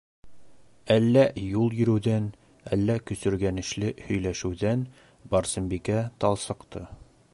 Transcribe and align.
Әллә 0.93 1.25
юл 1.47 1.75
йөрөүҙән, 1.81 2.29
әллә 2.77 2.95
көсөргәнешле 3.11 3.93
һөйләшеүҙән- 4.09 4.87
Барсынбикә 5.35 6.01
талсыҡты. 6.25 6.85